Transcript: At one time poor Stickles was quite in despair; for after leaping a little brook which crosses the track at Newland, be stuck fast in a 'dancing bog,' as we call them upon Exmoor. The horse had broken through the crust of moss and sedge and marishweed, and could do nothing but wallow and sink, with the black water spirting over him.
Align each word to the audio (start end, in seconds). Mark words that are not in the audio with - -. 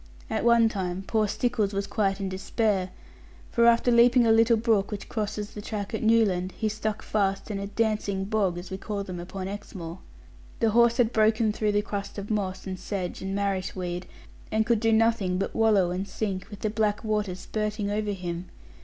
At 0.31 0.43
one 0.43 0.67
time 0.67 1.03
poor 1.05 1.27
Stickles 1.27 1.73
was 1.73 1.85
quite 1.85 2.19
in 2.19 2.27
despair; 2.27 2.89
for 3.51 3.67
after 3.67 3.91
leaping 3.91 4.25
a 4.25 4.31
little 4.31 4.57
brook 4.57 4.89
which 4.89 5.07
crosses 5.07 5.51
the 5.51 5.61
track 5.61 5.93
at 5.93 6.01
Newland, 6.01 6.53
be 6.59 6.69
stuck 6.69 7.03
fast 7.03 7.51
in 7.51 7.59
a 7.59 7.67
'dancing 7.67 8.25
bog,' 8.25 8.57
as 8.57 8.71
we 8.71 8.77
call 8.79 9.03
them 9.03 9.19
upon 9.19 9.47
Exmoor. 9.47 9.99
The 10.59 10.71
horse 10.71 10.97
had 10.97 11.13
broken 11.13 11.53
through 11.53 11.73
the 11.73 11.83
crust 11.83 12.17
of 12.17 12.31
moss 12.31 12.65
and 12.65 12.79
sedge 12.79 13.21
and 13.21 13.35
marishweed, 13.35 14.07
and 14.51 14.65
could 14.65 14.79
do 14.79 14.91
nothing 14.91 15.37
but 15.37 15.53
wallow 15.55 15.91
and 15.91 16.07
sink, 16.07 16.47
with 16.49 16.61
the 16.61 16.71
black 16.71 17.03
water 17.03 17.35
spirting 17.35 17.91
over 17.91 18.11
him. 18.13 18.49